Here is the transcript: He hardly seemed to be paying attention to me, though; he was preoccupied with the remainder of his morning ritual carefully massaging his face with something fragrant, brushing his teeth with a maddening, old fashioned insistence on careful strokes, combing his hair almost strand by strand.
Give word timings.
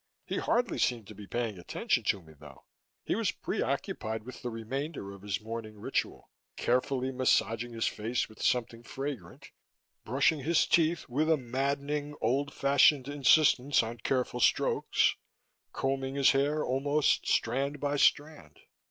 He 0.25 0.37
hardly 0.37 0.79
seemed 0.79 1.05
to 1.09 1.13
be 1.13 1.27
paying 1.27 1.59
attention 1.59 2.01
to 2.05 2.23
me, 2.23 2.33
though; 2.33 2.63
he 3.05 3.13
was 3.13 3.29
preoccupied 3.29 4.23
with 4.23 4.41
the 4.41 4.49
remainder 4.49 5.11
of 5.11 5.21
his 5.21 5.39
morning 5.39 5.77
ritual 5.77 6.31
carefully 6.57 7.11
massaging 7.11 7.73
his 7.73 7.85
face 7.85 8.27
with 8.27 8.41
something 8.41 8.81
fragrant, 8.81 9.51
brushing 10.03 10.39
his 10.39 10.65
teeth 10.65 11.07
with 11.07 11.29
a 11.29 11.37
maddening, 11.37 12.15
old 12.19 12.51
fashioned 12.51 13.07
insistence 13.07 13.83
on 13.83 13.99
careful 13.99 14.39
strokes, 14.39 15.17
combing 15.71 16.15
his 16.15 16.31
hair 16.31 16.65
almost 16.65 17.27
strand 17.27 17.79
by 17.79 17.95
strand. 17.95 18.59